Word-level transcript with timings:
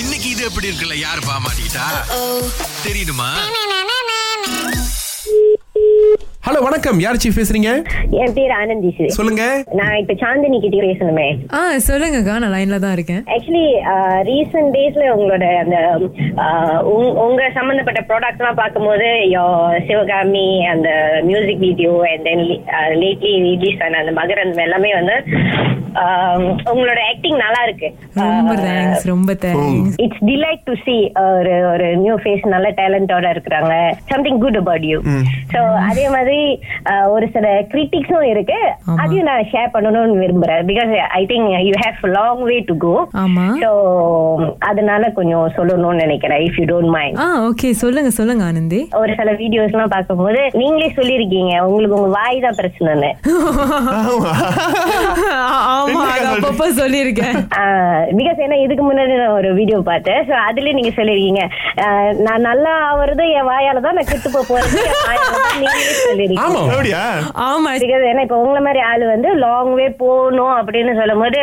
இன்னைக்கு 0.00 0.28
இது 0.30 0.44
எப்படி 0.44 0.66
இருக்குல்ல? 0.66 0.98
யார் 0.98 1.18
பாமாட்டா? 1.18 1.86
தெரியுமா 2.84 3.28
ஹலோ 6.50 6.62
வணக்கம். 6.62 7.00
யார் 7.00 7.14
சீஃப் 7.14 7.36
பேசுறீங்க? 7.36 7.84
என் 8.10 8.32
பேர் 8.32 8.50
ஆனந்தி 8.50 8.92
ஸ்ரீ. 8.96 9.08
சொல்லுங்க. 9.08 9.64
நான் 9.72 9.96
இப்ப 9.96 10.12
சாந்தினி 10.12 10.60
கிட்ட 10.60 10.76
பேசணுமே. 10.76 11.38
ஆ 11.52 11.76
சொல்லுங்கக்கா. 11.76 12.38
நான் 12.38 12.52
லைன்ல 12.52 12.78
தான் 12.78 12.92
இருக்கேன். 12.92 13.24
ஆக்சுவலி 13.24 13.64
ரீசெண்ட் 14.22 14.70
டேஸ்ல 14.72 15.04
உங்களோட 15.16 15.56
அந்த 15.56 15.98
உங்க- 16.82 17.50
சம்பந்தப்பட்ட 17.54 18.00
ப்ராடக்ட்ஸ் 18.00 18.38
எல்லாம் 18.38 18.54
பார்க்கும்போது 18.54 19.04
யோ 19.04 19.68
சிவகாமி 19.86 20.66
அந்த 20.66 21.18
music 21.22 21.58
video 21.58 22.08
and 22.10 22.22
then 22.24 22.64
lately 23.00 23.58
release 23.58 23.82
ஆன 23.82 23.98
அந்த 23.98 24.12
மகரந்த் 24.20 24.62
எல்லாமே 24.62 24.94
வந்து 24.94 25.22
உங்களோட 26.72 27.00
ஆக்டிங் 27.10 27.38
நல்லா 27.44 27.60
இருக்கு 27.66 27.88
ரொம்ப 28.20 28.54
தேங்க்ஸ் 28.66 29.04
ரொம்ப 29.12 29.32
thanks 29.44 29.96
it's 30.04 30.22
delight 30.30 30.62
to 30.68 30.74
see 30.84 30.96
ஒரு 31.36 31.54
ஒரு 31.72 31.86
நியூ 32.04 32.14
ஃபேஸ் 32.22 32.44
நல்ல 32.54 32.66
டேலண்டோட 32.80 33.26
இருக்கிறாங்க. 33.34 33.74
Something 34.12 34.40
good 34.44 34.58
about 34.62 34.86
you 34.90 34.98
so 35.54 35.60
அதே 35.90 36.06
மாதிரி 36.14 36.40
ஒரு 37.14 37.26
சில 37.34 37.46
கிரிட்டிக்ஸும் 37.72 38.26
இருக்கு. 38.32 38.58
அதையும் 39.02 39.28
நான் 39.30 39.48
ஷேர் 39.52 39.72
பண்ணணும்னு 39.74 40.20
விரும்புறேன். 40.22 40.62
Because 40.70 40.92
I 41.20 41.22
think 41.32 41.48
you 41.68 41.74
have 41.84 42.00
long 42.16 42.42
way 42.50 42.56
to 42.70 42.76
go 42.86 42.94
ஆமா. 43.24 43.46
சோ 43.64 43.70
அதனால 44.70 45.10
கொஞ்சம் 45.18 45.46
சொல்லணும்னு 45.58 46.02
நினைக்கிறேன் 46.04 46.42
if 46.48 46.58
you 46.60 46.66
don't 46.72 46.92
mind 46.96 47.20
uh 47.24 47.26
okay 47.48 47.70
சொல்லுங்க 47.82 48.12
சொல்லுங்க 48.18 48.44
ஆனந்தி. 48.50 48.80
ஒரு 49.02 49.12
சில 49.20 49.30
வீடியோஸ் 49.42 49.74
எல்லாம் 49.76 49.94
பார்க்கும்போது 49.96 50.42
நீங்களே 50.62 50.90
சொல்லிருக்கீங்க 50.98 51.52
உங்களுக்கு 51.68 51.98
உங்க 52.00 52.10
வாய் 52.18 52.44
தான் 52.46 52.58
பிரச்சனைன்னு. 52.60 53.10
ஆமா 55.84 56.02
அப்பப்போ 56.32 56.66
பிகாஸ் 58.14 58.40
ஏன்னா 58.44 58.56
இதுக்கு 58.64 58.84
முன்னாடி 58.84 59.14
நான் 59.16 59.36
ஒரு 59.36 59.48
வீடியோ 59.54 59.78
பார்த்தேன். 59.84 60.20
சோ 60.28 60.34
அதுல 60.48 60.72
நீங்க 60.72 60.92
சொல்லிருக்கீங்க 60.96 61.42
ஆஹ், 61.84 62.12
நான் 62.24 62.46
நல்லா 62.48 62.72
ஆவறது 62.88 63.24
என் 63.36 63.48
வாயால 63.48 63.82
தான் 63.84 63.96
நான் 63.98 64.10
கெட்டு 64.10 64.28
போறது 64.48 64.78
என் 64.84 65.00
வாயால 65.02 65.30
தான் 65.38 65.58
நீங்களே 65.58 65.94
சொல்லிருக்கீங்க 66.02 66.44
ஆமா. 66.46 66.62
அப்படியா? 66.68 67.02
ஆமா. 67.46 67.70
பிகாஸ் 67.84 68.06
ஏன்னா 68.10 68.24
இப்ப 68.26 68.38
உங்களை 68.42 68.62
மாதிரி 68.62 68.82
ஆளு 68.88 69.04
வந்து 69.06 69.28
லாங் 69.44 69.72
வே 69.74 69.86
போகணும் 70.00 70.54
அப்படின்னு 70.58 70.94
சொல்லும் 70.94 71.22
போது 71.22 71.40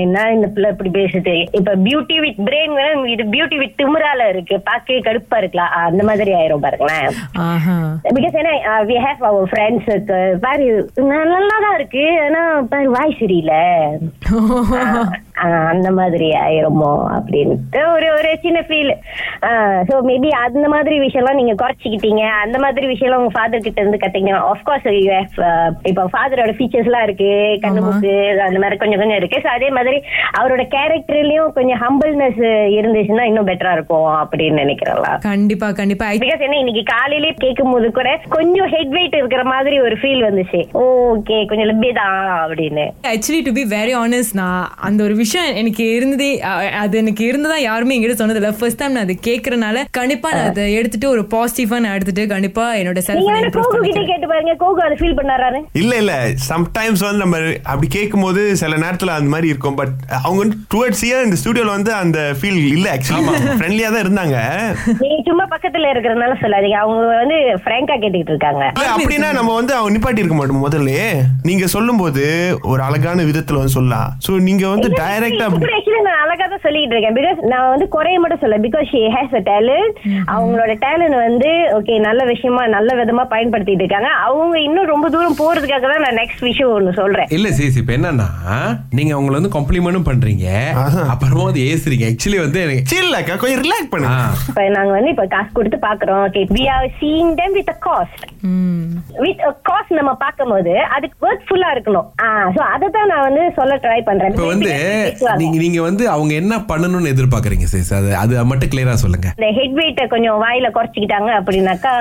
என்ன 0.00 0.18
இந்த 0.34 0.46
பிள்ளை 0.48 0.70
இப்படி 0.72 0.90
பேசுது. 0.96 1.36
இப்ப 1.58 1.74
பியூட்டி 1.84 2.16
வித் 2.24 2.40
பிரெயின் 2.46 2.74
இது 3.12 3.24
பியூட்டி 3.32 3.56
வித் 3.58 3.76
திமிரால 3.80 4.28
இருக்கு. 4.28 4.56
பார்க்கவே 4.68 5.00
கடுப்பா 5.00 5.38
இருக்கலாம் 5.38 5.74
அந்த 5.82 6.02
மாதிரி 6.04 6.32
ஆயிரும் 6.34 6.64
பாருங்களேன். 6.64 7.08
ஆஹா. 7.46 7.76
பிகாஸ் 8.10 8.38
ஏன்னா 8.40 8.54
வி 8.88 8.96
ஹேவ் 9.04 9.22
அவர் 9.30 9.48
ஃப்ரெண்ட்ஸ் 9.52 9.90
பாரு 10.44 10.66
நல்லா 11.12 11.56
தான் 11.58 11.76
இருக்கு. 11.76 12.04
ஆனா 12.26 12.40
பாரு 12.70 12.90
வாய் 12.90 13.18
சரியில்லை. 13.20 13.59
bad. 13.60 14.19
அந்த 15.72 15.88
மாதிரி 15.98 16.26
ஆயிருமோ 16.44 16.90
அப்படின்ட்டு 17.16 17.82
ஒரு 17.92 18.08
ஒரு 18.16 18.30
சின்ன 18.42 18.58
ஃபீல் 18.68 18.90
சோ 19.88 19.94
மேபி 20.08 20.30
அந்த 20.46 20.66
மாதிரி 20.72 20.96
விஷயம்லாம் 21.04 21.38
நீங்க 21.40 21.54
குறைச்சிக்கிட்டீங்க. 21.62 22.22
அந்த 22.44 22.56
மாதிரி 22.64 22.86
விஷயம்லாம் 22.92 23.22
உங்க 23.22 23.32
ஃபாதர் 23.36 23.64
கிட்ட 23.66 23.78
இருந்து 23.82 24.00
கத்தீங்க 24.02 24.32
ஆஃப்கோர்ஸ் 24.50 24.88
இப்போ 25.90 26.02
ஃபாதரோட 26.14 26.52
ஃபீச்சர்ஸ் 26.58 26.90
எல்லாம் 26.90 27.06
இருக்கு. 27.08 27.30
கண்ணு 27.62 27.84
மூக்கு 27.86 28.12
அந்த 28.48 28.58
மாதிரி 28.64 28.78
கொஞ்சம் 28.82 29.00
கொஞ்சம் 29.02 29.20
இருக்கு. 29.20 29.40
ஸோ 29.44 29.50
அதே 29.56 29.70
மாதிரி 29.78 29.98
அவரோட 30.40 30.64
கேரக்டர்லயும் 30.76 31.54
கொஞ்சம் 31.58 31.80
ஹம்பிள்னஸ் 31.84 32.42
இருந்துச்சுன்னா 32.78 33.26
இன்னும் 33.30 33.48
பெட்டரா 33.50 33.72
இருக்கும் 33.78 34.10
அப்படின்னு 34.22 34.62
நினைக்கிறேன்ல. 34.64 35.08
கண்டிப்பா 35.28 35.70
கண்டிப்பா. 35.80 36.10
பிகாஸ் 36.26 36.44
என்ன 36.48 36.60
இன்னைக்கு 36.64 36.84
காலையிலே 36.94 37.32
கேட்கும் 37.46 37.72
போது 37.76 37.90
கூட 38.00 38.12
கொஞ்சம் 38.36 38.70
ஹெட் 38.76 38.94
வெயிட் 38.98 39.18
இருக்கிற 39.20 39.44
மாதிரி 39.54 39.78
ஒரு 39.86 39.98
ஃபீல் 40.02 40.26
வந்துச்சு. 40.28 40.62
ஓகே 40.84 41.38
கொஞ்சம் 41.52 41.70
லெப்பே 41.72 41.94
தான் 42.02 42.20
அப்படின்னு. 42.44 42.86
Actually 43.14 43.42
to 43.48 43.54
be 43.58 43.66
very 43.76 43.94
honest 44.02 44.19
நான் 44.34 44.58
அந்த 44.80 45.00
ஒரு 45.04 45.14
விஷயம் 45.14 45.56
எனக்கு 45.56 45.84
இருந்ததே 45.96 46.28
அது 46.82 46.98
எனக்கு 46.98 47.24
இருந்ததா 47.24 47.56
யாருமே 47.60 47.96
எங்கிட்ட 47.96 48.18
சொன்னதில்ல. 48.20 48.52
ஃபர்ஸ்ட் 48.58 48.78
டைம் 48.78 48.92
நான் 48.92 49.06
அதை 49.06 49.16
கேட்கறனால 49.28 49.84
கண்டிப்பா 49.90 50.30
நான் 50.30 50.50
அதை 50.50 50.64
எடுத்துட்டு 50.74 51.08
ஒரு 51.08 51.22
பாசிட்டிவா 51.34 51.78
நான் 51.78 51.94
எடுத்துட்டு 51.94 52.24
கண்டிப்பா 52.26 52.64
என்னோட 52.74 53.02
செல்ஃப் 53.08 53.56
கோகு 53.58 53.80
கிட்ட 53.80 54.02
கேட்டு 54.10 54.26
பாருங்க. 54.26 54.54
கோகு 54.62 54.82
அதை 54.86 54.96
ஃபீல் 55.00 55.18
பண்ணாரு 55.20 55.60
இல்ல 55.80 55.92
இல்ல. 55.96 56.14
சம்டைம்ஸ் 56.48 57.04
வந்து 57.04 57.22
நம்ம 57.24 57.36
அப்படி 57.64 57.88
கேட்கும்போது 57.88 58.42
சில 58.62 58.76
நேரத்துல 58.76 59.14
அந்த 59.18 59.30
மாதிரி 59.30 59.50
இருக்கும். 59.52 59.78
பட் 59.80 59.94
அவங்க 60.20 60.38
வந்து 60.42 60.58
டுவர்ட்ஸ் 60.74 61.04
இயர் 61.08 61.26
இந்த 61.26 61.38
ஸ்டுடியோல 61.40 61.76
வந்து 61.76 61.92
அந்த 61.94 62.18
ஃபீல் 62.38 62.60
இல்ல 62.74 62.86
ஆக்சுவலி 62.96 63.24
ஃப்ரெண்ட்லியா 63.52 63.90
தான் 63.94 64.04
இருந்தாங்க. 64.04 64.36
நீங்க 65.02 65.20
சும்மா 65.28 65.46
பக்கத்துல 65.54 65.90
இருக்கிறதுனால 65.92 66.34
சொல்லாதீங்க. 66.42 66.78
அவங்க 66.82 67.14
வந்து 67.22 67.36
பிராங்கா 67.66 67.94
கேட்டுக்கிட்டு 67.96 68.34
இருக்காங்க. 68.34 68.64
அப்படின்னா 68.94 69.30
நம்ம 69.32 69.54
வந்து 69.54 69.74
அவங்க 69.76 69.92
நிப்பாட்டி 69.94 70.22
இருக்க 70.22 70.36
மாட்டோம் 70.36 70.64
முதல்ல 70.64 70.92
நீங்க 71.42 71.66
சொல்லும்போது 71.74 72.24
ஒரு 72.64 72.80
அழகான 72.82 73.22
விதத்துல 73.22 73.60
வந்து 73.60 73.76
சொல்லலாம். 73.78 74.09
சோ 74.24 74.32
நீங்க 74.46 74.64
வந்து 74.68 74.88
டைரக்டா 75.00 75.46
நான் 76.00 76.20
அழகா 76.22 76.44
தான் 76.46 76.64
சொல்லிட்டு 76.64 76.94
இருக்கேன். 76.94 77.16
பிகாஸ் 77.16 77.40
நான் 77.52 77.70
வந்து 77.72 77.86
குறைய 77.88 78.16
மட்டும் 78.20 78.42
சொல்ல 78.42 78.58
because 78.64 78.88
she 78.92 79.00
has 79.14 79.34
a 79.34 79.42
talent 79.48 79.96
அவங்களோட 80.34 80.72
டேலண்ட் 80.84 81.16
வந்து 81.20 81.48
ஓகே 81.78 81.94
நல்ல 82.00 82.20
விஷயமா 82.24 82.62
நல்ல 82.68 82.90
விதமா 83.00 83.24
பயன்படுத்திட்டு 83.32 83.84
இருக்காங்க. 83.84 84.10
அவங்க 84.26 84.56
இன்னும் 84.60 84.90
ரொம்ப 84.92 85.06
தூரம் 85.10 85.38
போறதுக்காக 85.40 85.88
தான் 85.92 86.04
நான் 86.06 86.18
நெக்ஸ்ட் 86.20 86.46
விஷயம் 86.48 86.74
ஒன்னு 86.76 86.92
சொல்றேன். 86.92 87.28
இல்ல 87.36 87.48
சேஸ் 87.58 87.78
இப்ப 87.82 87.94
என்னன்னா 87.98 88.28
நீங்க 88.92 89.12
அவங்கள 89.16 89.38
வந்து 89.38 89.54
காம்ப்ளிமெண்ட்டும் 89.56 90.08
பண்றீங்க. 90.10 90.46
ஆஹா. 90.84 91.02
அப்புறமா 91.14 91.44
வந்து 91.48 91.64
ஏசுறீங்க. 91.70 92.06
ஆக்சுவலி 92.10 92.40
வந்து 92.44 92.60
எனக்கு 92.64 92.90
சில்லக்கா 92.92 93.36
கொஞ்சம் 93.36 93.62
ரிலாக்ஸ் 93.64 93.88
ஆ, 93.88 93.92
பண்ணுங்க 93.92 94.18
இப்ப 94.50 94.66
நாங்க 94.76 94.92
வந்து 94.92 95.12
இப்ப 95.14 95.26
காசு 95.28 95.50
கொடுத்து 95.52 95.80
பாக்குறோம். 95.86 96.22
Okay 96.26 96.42
we 96.56 96.64
are 96.74 96.88
seeing 97.00 97.32
them 97.40 97.52
with 97.58 97.72
a 97.72 97.78
cost 97.86 98.24
with 99.24 99.42
a 99.42 99.52
cost 99.68 99.96
நம்ம 99.98 100.12
பார்க்கும்போது 100.22 100.74
அதுக்கு 100.96 101.16
ஒர்க்ஃபுல்லா 101.26 101.70
இருக்கணும். 101.74 102.06
சோ 102.54 102.60
அதை 102.74 102.86
தான் 102.90 103.10
நான் 103.10 103.26
வந்து 103.26 103.42
சொல்ல 103.56 103.74
ட்ரை 103.84 103.99
பண்றேன் 104.08 104.32
இப்ப 104.34 104.46
வந்து 104.52 104.72
நீங்க 105.42 105.56
நீங்க 105.64 105.80
வந்து 105.82 106.04
அவங்க 106.14 106.32
என்ன 106.42 106.56
பண்ணணும்னு 106.70 107.12
எதிர்பார்க்கறீங்க 107.14 107.66
சேஸ் 107.72 107.92
அது 107.94 108.10
அது 108.22 108.44
மட்டும் 108.50 108.70
கிளியரா 108.72 108.96
சொல்லுங்க. 109.04 109.28
இந்த 109.38 109.50
ஹெட் 109.58 109.76
வெயிட்ட 109.80 110.02
கொஞ்சம் 110.14 110.38
வாயில 110.44 110.68
குறைச்சிக்கிட்டாங்க 110.76 111.30
அப்படின்னாக்கா 111.40 111.92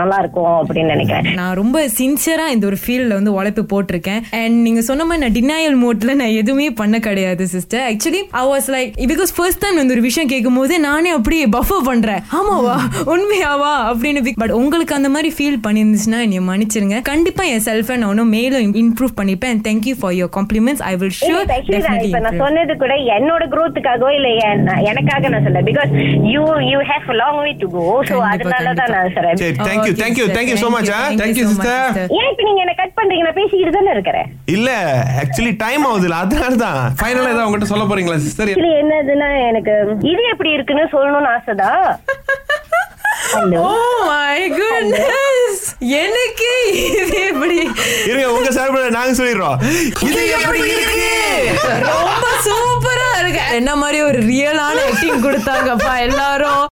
நல்லா 0.00 0.18
இருக்கும் 0.22 0.54
அப்படின்னு 0.60 0.92
நினைக்கிறேன். 0.94 1.28
நான் 1.40 1.56
ரொம்ப 1.62 1.86
சின்சியரா 1.98 2.46
இந்த 2.54 2.66
ஒரு 2.70 2.78
ஃபீல்ட்ல 2.84 3.18
வந்து 3.18 3.32
உழைப்பு 3.38 3.64
போட்டிருக்கேன். 3.72 4.22
அண்ட் 4.40 4.56
நீங்க 4.66 4.80
சொன்ன 4.90 5.04
மாதிரி 5.04 5.22
நான் 5.24 5.36
டினாயல் 5.38 5.78
மோட்ல 5.84 6.14
நான் 6.20 6.36
எதுவுமே 6.42 6.68
பண்ண 6.80 6.98
கிடையாது 7.08 7.46
sister 7.54 7.84
actually 7.90 8.22
I 8.42 8.44
was 8.52 8.68
like 8.76 8.92
because 9.12 9.34
first 9.36 9.62
time 9.64 9.80
இந்த 9.82 9.94
ஒரு 9.96 10.04
விஷயம் 10.08 10.30
கேட்கும் 10.34 10.58
போது 10.60 10.80
நானே 10.80 11.10
அப்படியே 11.18 11.46
பஃபர் 11.56 11.86
பண்றேன். 11.90 12.22
ஆமாவா? 12.38 12.76
உண்மையாவா? 13.14 13.72
அப்படின்னு 13.90 14.32
பட் 14.42 14.54
உங்களுக்கு 14.60 14.94
அந்த 14.94 15.08
மாதிரி 15.08 15.30
ஃபீல் 15.36 15.60
பண்ணிருந்துச்சுன்னா 15.66 16.20
என்னை 16.26 16.40
மன்னிச்சிருங்க. 16.50 16.96
கண்டிப்பா 17.02 17.44
என் 17.54 17.64
செல்ஃபை 17.64 17.96
நான் 17.96 18.14
மேலும் 18.28 18.74
இம்ப்ரூவ் 18.82 19.12
பண்ணிப்பேன். 19.20 19.58
Thank you 19.66 19.94
for 20.00 20.12
your 20.12 20.30
compliments 20.36 20.82
I 20.90 20.92
will 20.96 21.16
sure 21.20 21.45
actually 21.54 21.80
நான் 21.86 22.02
இப்ப 22.06 22.20
நான் 22.24 22.40
சொன்னது 22.42 22.74
கூட 22.82 22.94
என்னோட 23.16 23.44
growthக்காகவோ 23.52 24.10
இல்ல 24.16 24.28
எனக்காக 24.90 25.28
நான் 25.32 25.46
சொல்ல 25.46 25.62
because 25.68 25.92
you 26.32 26.42
you 26.70 26.78
have 26.90 27.08
long 27.20 27.40
way 27.42 27.52
to 27.62 27.68
go 27.74 27.84
so 28.10 28.16
அதனால 28.32 28.74
தான் 28.80 28.92
நான் 28.94 29.12
சொல்றேன். 29.16 29.38
சரி 29.42 29.56
thank you 29.60 29.84
Okay, 29.86 30.00
thank you 30.02 30.24
sister. 30.24 30.36
Thank you 30.38 30.56
so 30.62 30.70
much 30.74 30.90
Thank 31.22 31.36
you, 31.40 31.46
sister. 31.50 31.76
ஏன் 32.18 32.28
இப்ப 32.32 32.42
நீங்க 32.48 32.60
என்ன 32.64 32.74
கட் 32.80 32.96
பண்றீங்க? 32.98 33.24
நான் 33.26 33.38
பேசிக்கிட்டு 33.40 33.74
தானே 33.78 33.92
இருக்கிறேன். 33.96 34.28
இல்ல 34.56 34.68
ஆக்சுவலி 35.22 35.52
டைம் 35.64 35.84
ஆகுதுல 35.90 36.20
அதனால 36.24 36.54
தான் 36.64 36.80
ஃபைனலா 37.00 37.30
ஏதாவது 37.30 37.46
உங்ககிட்ட 37.48 37.72
சொல்ல 37.72 37.86
போறீங்களா 37.90 38.18
சிஸ்டர் 38.26 38.50
ஆக்சுவலி 38.50 38.72
என்னதுன்னா 38.82 39.30
எனக்கு 39.50 39.74
இது 40.12 40.22
எப்படி 40.34 40.52
இருக்குன்னு 40.56 40.86
சொல்லணும்னு 40.94 41.32
ஆசைதான். 41.36 41.86
ஹலோ 43.30 43.60
ஓ 43.62 43.70
மை 44.08 44.40
குட்னஸ் 44.56 45.62
எனக்கு 46.02 46.50
இது 47.00 47.16
எப்படி? 47.30 47.58
இருங்க 48.08 48.26
உங்க 48.36 48.50
சார்பில் 48.58 48.96
நாங்க 48.98 49.14
சொல்லிடுறோம். 49.20 49.56
இது 50.08 50.22
எப்படி 50.36 50.60
இருக்கு? 50.74 51.08
ரொம்ப 51.92 52.26
சூப்பரா 52.46 53.08
இருக்கு. 53.20 53.42
என்ன 53.54 53.76
மாதிரி 53.82 53.98
ஒரு 54.02 54.18
ரியலான 54.30 54.78
ஆக்டிங் 54.90 55.24
கொடுத்தாங்கப்பா 55.24 55.92
எல்லாரும். 56.06 56.64